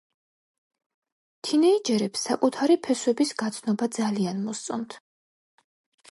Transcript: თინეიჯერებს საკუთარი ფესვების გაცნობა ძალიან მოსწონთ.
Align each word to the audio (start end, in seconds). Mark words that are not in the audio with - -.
თინეიჯერებს 1.47 2.23
საკუთარი 2.29 2.77
ფესვების 2.87 3.33
გაცნობა 3.41 3.89
ძალიან 3.97 4.41
მოსწონთ. 4.47 4.97